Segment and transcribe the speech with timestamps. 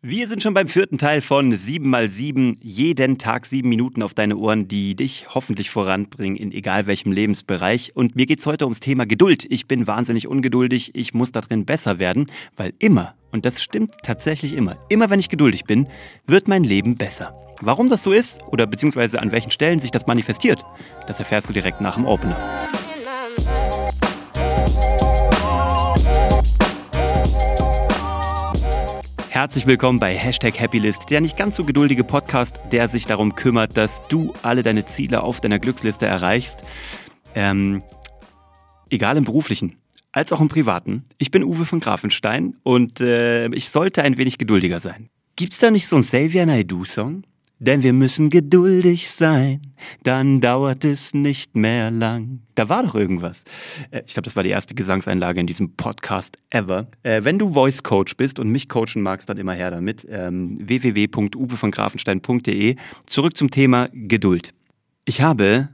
[0.00, 4.68] Wir sind schon beim vierten Teil von 7x7, jeden Tag sieben Minuten auf deine Ohren,
[4.68, 7.96] die dich hoffentlich voranbringen in egal welchem Lebensbereich.
[7.96, 9.44] Und mir geht's heute ums Thema Geduld.
[9.50, 12.26] Ich bin wahnsinnig ungeduldig, ich muss da drin besser werden,
[12.56, 15.88] weil immer, und das stimmt tatsächlich immer, immer wenn ich geduldig bin,
[16.26, 17.34] wird mein Leben besser.
[17.60, 20.64] Warum das so ist oder beziehungsweise an welchen Stellen sich das manifestiert,
[21.08, 22.68] das erfährst du direkt nach dem Opener.
[29.38, 33.76] Herzlich willkommen bei Hashtag Happylist, der nicht ganz so geduldige Podcast, der sich darum kümmert,
[33.76, 36.64] dass du alle deine Ziele auf deiner Glücksliste erreichst.
[37.36, 37.84] Ähm,
[38.90, 39.76] egal im beruflichen
[40.10, 41.04] als auch im privaten.
[41.18, 45.08] Ich bin Uwe von Grafenstein und äh, ich sollte ein wenig geduldiger sein.
[45.36, 47.22] Gibt's da nicht so einen Xavier Naidoo-Song?
[47.60, 52.42] Denn wir müssen geduldig sein, dann dauert es nicht mehr lang.
[52.54, 53.42] Da war doch irgendwas.
[53.90, 56.86] Äh, ich glaube, das war die erste Gesangseinlage in diesem Podcast ever.
[57.02, 60.06] Äh, wenn du Voice Coach bist und mich coachen magst, dann immer her damit.
[60.08, 62.76] Ähm, www.uwevongrafenstein.de.
[63.06, 64.54] Zurück zum Thema Geduld.
[65.04, 65.70] Ich habe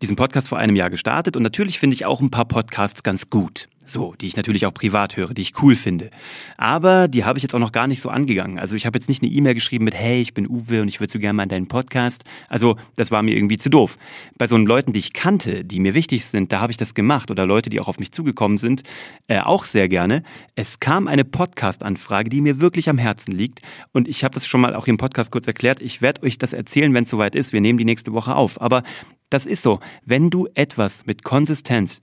[0.00, 3.28] diesen Podcast vor einem Jahr gestartet und natürlich finde ich auch ein paar Podcasts ganz
[3.30, 3.68] gut.
[3.86, 6.10] So, die ich natürlich auch privat höre, die ich cool finde.
[6.56, 8.58] Aber die habe ich jetzt auch noch gar nicht so angegangen.
[8.58, 11.00] Also ich habe jetzt nicht eine E-Mail geschrieben mit, hey, ich bin Uwe und ich
[11.00, 12.24] würde so gerne mal in deinen Podcast.
[12.48, 13.98] Also das war mir irgendwie zu doof.
[14.38, 17.30] Bei so Leuten, die ich kannte, die mir wichtig sind, da habe ich das gemacht.
[17.30, 18.84] Oder Leute, die auch auf mich zugekommen sind,
[19.28, 20.22] äh, auch sehr gerne.
[20.54, 23.60] Es kam eine Podcast-Anfrage, die mir wirklich am Herzen liegt.
[23.92, 25.82] Und ich habe das schon mal auch im Podcast kurz erklärt.
[25.82, 27.52] Ich werde euch das erzählen, wenn es soweit ist.
[27.52, 28.62] Wir nehmen die nächste Woche auf.
[28.62, 28.82] Aber
[29.28, 29.80] das ist so.
[30.06, 32.00] Wenn du etwas mit Konsistenz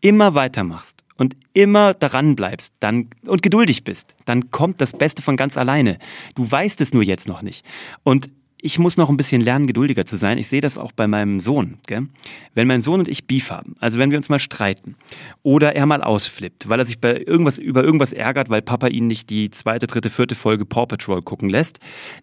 [0.00, 5.36] immer weitermachst und immer daran bleibst dann, und geduldig bist, dann kommt das Beste von
[5.36, 5.98] ganz alleine.
[6.34, 7.64] Du weißt es nur jetzt noch nicht.
[8.04, 8.30] Und
[8.60, 10.36] ich muss noch ein bisschen lernen, geduldiger zu sein.
[10.36, 11.78] Ich sehe das auch bei meinem Sohn.
[11.86, 12.08] Gell?
[12.54, 14.96] Wenn mein Sohn und ich Beef haben, also wenn wir uns mal streiten
[15.42, 19.06] oder er mal ausflippt, weil er sich bei irgendwas, über irgendwas ärgert, weil Papa ihn
[19.06, 21.78] nicht die zweite, dritte, vierte Folge Paw Patrol gucken lässt,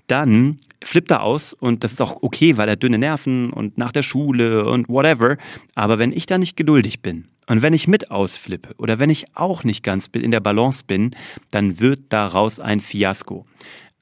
[0.08, 3.94] dann flippt er aus und das ist auch okay, weil er dünne Nerven und nach
[3.94, 5.38] der Schule und whatever.
[5.74, 9.26] Aber wenn ich da nicht geduldig bin und wenn ich mit ausflippe oder wenn ich
[9.36, 11.12] auch nicht ganz in der Balance bin,
[11.52, 13.46] dann wird daraus ein Fiasko.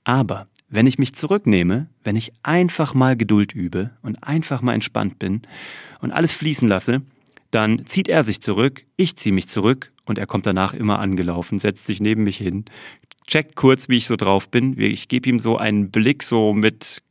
[0.03, 5.19] Aber wenn ich mich zurücknehme, wenn ich einfach mal Geduld übe und einfach mal entspannt
[5.19, 5.44] bin
[6.00, 7.01] und alles fließen lasse,
[7.51, 11.59] dann zieht er sich zurück, ich ziehe mich zurück und er kommt danach immer angelaufen,
[11.59, 12.66] setzt sich neben mich hin,
[13.28, 14.79] checkt kurz, wie ich so drauf bin.
[14.79, 17.03] Ich gebe ihm so einen Blick so mit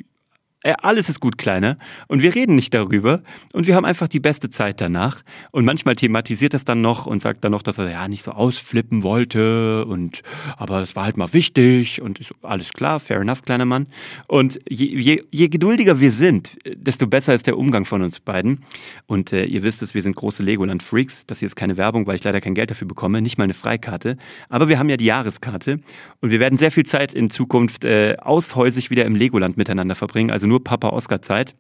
[0.63, 1.77] äh, alles ist gut, Kleiner.
[2.09, 3.23] Und wir reden nicht darüber.
[3.53, 5.23] Und wir haben einfach die beste Zeit danach.
[5.51, 8.33] Und manchmal thematisiert das dann noch und sagt dann noch, dass er ja nicht so
[8.33, 9.85] ausflippen wollte.
[9.87, 10.23] Und,
[10.57, 12.01] aber es war halt mal wichtig.
[12.01, 13.87] Und ist alles klar, fair enough, kleiner Mann.
[14.29, 18.65] Und je, je, je geduldiger wir sind, desto besser ist der Umgang von uns beiden.
[19.07, 21.27] Und äh, ihr wisst es, wir sind große Legoland-Freaks.
[21.27, 23.21] Das hier ist keine Werbung, weil ich leider kein Geld dafür bekomme.
[23.21, 24.17] Nicht mal eine Freikarte.
[24.49, 25.81] Aber wir haben ja die Jahreskarte.
[26.21, 30.31] Und wir werden sehr viel Zeit in Zukunft äh, aushäusig wieder im Legoland miteinander verbringen.
[30.31, 31.55] Also nur Papa-Oscar-Zeit.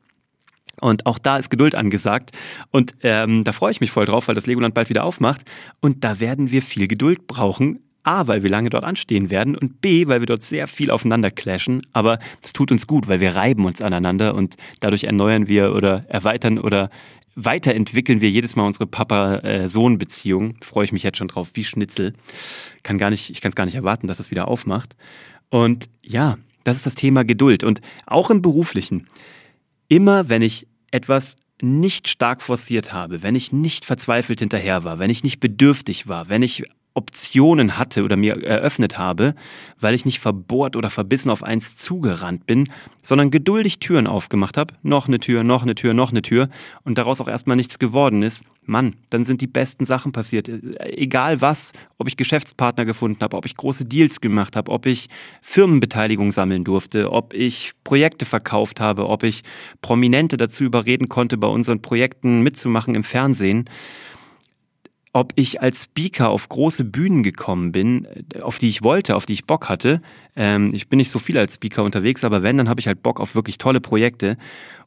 [0.80, 2.32] Und auch da ist Geduld angesagt.
[2.70, 5.42] Und ähm, da freue ich mich voll drauf, weil das Legoland bald wieder aufmacht.
[5.80, 7.80] Und da werden wir viel Geduld brauchen.
[8.04, 11.30] A, weil wir lange dort anstehen werden und B, weil wir dort sehr viel aufeinander
[11.30, 11.82] clashen.
[11.92, 16.04] Aber es tut uns gut, weil wir reiben uns aneinander und dadurch erneuern wir oder
[16.08, 16.90] erweitern oder
[17.36, 20.56] weiterentwickeln wir jedes Mal unsere Papa-Sohn-Beziehung.
[20.62, 22.12] Freue ich mich jetzt schon drauf, wie Schnitzel.
[22.82, 24.96] Kann gar nicht, ich kann es gar nicht erwarten, dass es wieder aufmacht.
[25.48, 27.64] Und ja, das ist das Thema Geduld.
[27.64, 29.08] Und auch im beruflichen.
[29.88, 35.10] Immer wenn ich etwas nicht stark forciert habe, wenn ich nicht verzweifelt hinterher war, wenn
[35.10, 36.64] ich nicht bedürftig war, wenn ich
[36.94, 39.34] Optionen hatte oder mir eröffnet habe,
[39.80, 42.68] weil ich nicht verbohrt oder verbissen auf eins zugerannt bin,
[43.02, 46.48] sondern geduldig Türen aufgemacht habe, noch eine Tür, noch eine Tür, noch eine Tür.
[46.84, 50.48] Und daraus auch erstmal nichts geworden ist, Mann, dann sind die besten Sachen passiert.
[50.48, 55.08] Egal was, ob ich Geschäftspartner gefunden habe, ob ich große Deals gemacht habe, ob ich
[55.40, 59.42] Firmenbeteiligung sammeln durfte, ob ich Projekte verkauft habe, ob ich
[59.80, 63.68] Prominente dazu überreden konnte, bei unseren Projekten mitzumachen im Fernsehen
[65.12, 68.08] ob ich als Speaker auf große Bühnen gekommen bin,
[68.40, 70.00] auf die ich wollte, auf die ich Bock hatte.
[70.36, 73.02] Ähm, ich bin nicht so viel als Speaker unterwegs, aber wenn, dann habe ich halt
[73.02, 74.38] Bock auf wirklich tolle Projekte.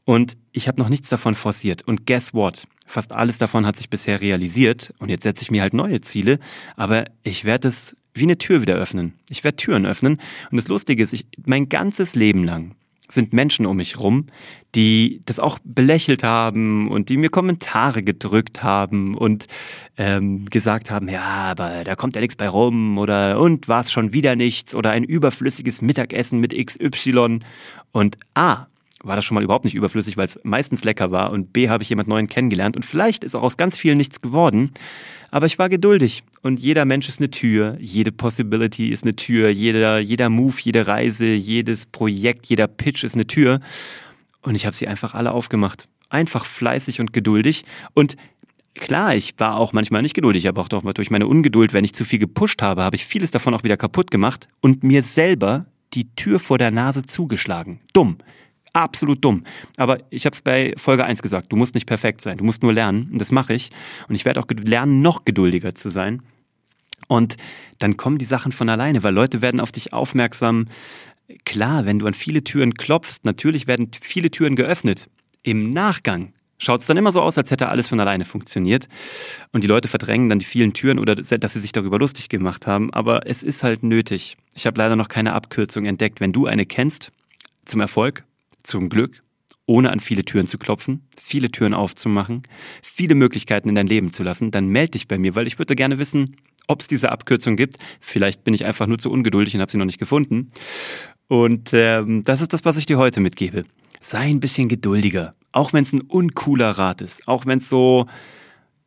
[0.04, 1.88] Und ich habe noch nichts davon forciert.
[1.88, 2.68] Und guess what?
[2.86, 4.94] Fast alles davon hat sich bisher realisiert.
[5.00, 6.40] Und jetzt setze ich mir halt neue Ziele.
[6.76, 9.14] Aber ich werde es wie eine Tür wieder öffnen.
[9.30, 10.20] Ich werde Türen öffnen.
[10.52, 12.76] Und das Lustige ist, ich, mein ganzes Leben lang
[13.10, 14.28] sind Menschen um mich rum,
[14.76, 19.46] die das auch belächelt haben und die mir Kommentare gedrückt haben und
[19.98, 23.92] ähm, gesagt haben, ja, aber da kommt ja nichts bei rum oder und war es
[23.92, 27.40] schon wieder nichts oder ein überflüssiges Mittagessen mit XY.
[27.92, 28.68] Und ah,
[29.06, 31.84] war das schon mal überhaupt nicht überflüssig, weil es meistens lecker war und B habe
[31.84, 34.72] ich jemand neuen kennengelernt und vielleicht ist auch aus ganz vielen nichts geworden.
[35.32, 39.50] Aber ich war geduldig und jeder Mensch ist eine Tür, jede Possibility ist eine Tür,
[39.50, 43.60] jeder, jeder Move, jede Reise, jedes Projekt, jeder Pitch ist eine Tür
[44.42, 45.88] und ich habe sie einfach alle aufgemacht.
[46.10, 48.16] Einfach fleißig und geduldig und
[48.78, 51.94] Klar, ich war auch manchmal nicht geduldig, aber auch doch durch meine Ungeduld, wenn ich
[51.96, 55.66] zu viel gepusht habe, habe ich vieles davon auch wieder kaputt gemacht und mir selber
[55.94, 57.80] die Tür vor der Nase zugeschlagen.
[57.94, 58.18] Dumm.
[58.76, 59.46] Absolut dumm.
[59.78, 62.62] Aber ich habe es bei Folge 1 gesagt, du musst nicht perfekt sein, du musst
[62.62, 63.72] nur lernen und das mache ich.
[64.10, 66.22] Und ich werde auch lernen, noch geduldiger zu sein.
[67.08, 67.38] Und
[67.80, 70.66] dann kommen die Sachen von alleine, weil Leute werden auf dich aufmerksam.
[71.46, 75.10] Klar, wenn du an viele Türen klopfst, natürlich werden viele Türen geöffnet.
[75.42, 78.90] Im Nachgang schaut es dann immer so aus, als hätte alles von alleine funktioniert.
[79.54, 82.68] Und die Leute verdrängen dann die vielen Türen oder dass sie sich darüber lustig gemacht
[82.68, 82.92] haben.
[82.94, 84.36] Aber es ist halt nötig.
[84.54, 86.20] Ich habe leider noch keine Abkürzung entdeckt.
[86.20, 87.14] Wenn du eine kennst,
[87.64, 88.26] zum Erfolg,
[88.66, 89.24] zum Glück,
[89.66, 92.44] ohne an viele Türen zu klopfen, viele Türen aufzumachen,
[92.82, 95.76] viele Möglichkeiten in dein Leben zu lassen, dann melde dich bei mir, weil ich würde
[95.76, 97.78] gerne wissen, ob es diese Abkürzung gibt.
[98.00, 100.52] Vielleicht bin ich einfach nur zu ungeduldig und habe sie noch nicht gefunden.
[101.28, 103.66] Und ähm, das ist das, was ich dir heute mitgebe.
[104.02, 105.36] Sei ein bisschen geduldiger.
[105.52, 108.08] Auch wenn es ein uncooler Rat ist, auch wenn es so,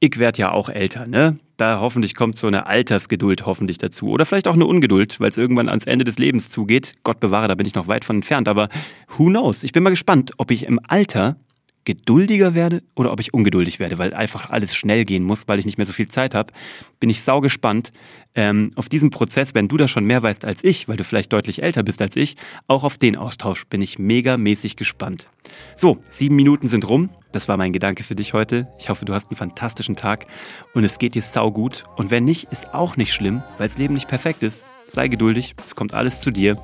[0.01, 1.39] ich werde ja auch älter, ne?
[1.57, 4.09] Da hoffentlich kommt so eine Altersgeduld hoffentlich dazu.
[4.11, 6.93] Oder vielleicht auch eine Ungeduld, weil es irgendwann ans Ende des Lebens zugeht.
[7.03, 8.47] Gott bewahre, da bin ich noch weit von entfernt.
[8.47, 8.69] Aber
[9.17, 9.65] who knows?
[9.65, 11.37] Ich bin mal gespannt, ob ich im Alter
[11.85, 15.67] geduldiger werde oder ob ich ungeduldig werde, weil einfach alles schnell gehen muss, weil ich
[15.67, 16.53] nicht mehr so viel Zeit habe,
[17.01, 17.93] bin ich sau gespannt
[18.35, 21.33] ähm, auf diesen Prozess, wenn du da schon mehr weißt als ich, weil du vielleicht
[21.33, 22.37] deutlich älter bist als ich,
[22.67, 25.29] auch auf den Austausch bin ich megamäßig gespannt.
[25.77, 27.11] So, sieben Minuten sind rum.
[27.33, 28.69] Das war mein Gedanke für dich heute.
[28.79, 30.27] Ich hoffe, du hast einen fantastischen Tag
[30.75, 31.85] und es geht dir sau gut.
[31.97, 34.65] Und wenn nicht, ist auch nicht schlimm, weil das Leben nicht perfekt ist.
[34.87, 36.59] Sei geduldig, es kommt alles zu dir.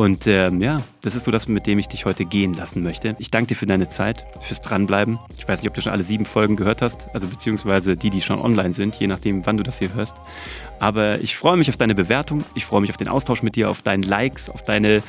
[0.00, 3.14] Und ähm, ja, das ist so das, mit dem ich dich heute gehen lassen möchte.
[3.18, 5.18] Ich danke dir für deine Zeit, fürs Dranbleiben.
[5.36, 8.22] Ich weiß nicht, ob du schon alle sieben Folgen gehört hast, also beziehungsweise die, die
[8.22, 10.16] schon online sind, je nachdem, wann du das hier hörst.
[10.78, 13.68] Aber ich freue mich auf deine Bewertung, ich freue mich auf den Austausch mit dir,
[13.68, 15.02] auf deine Likes, auf deine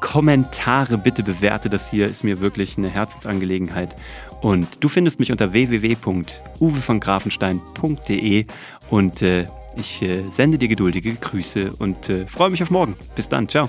[0.00, 0.96] Kommentare.
[0.96, 3.96] Bitte bewerte das hier, ist mir wirklich eine Herzensangelegenheit.
[4.40, 8.46] Und du findest mich unter www.uwevongrafenstein.de
[8.88, 9.46] und äh,
[9.76, 12.96] ich äh, sende dir geduldige Grüße und äh, freue mich auf morgen.
[13.14, 13.68] Bis dann, ciao.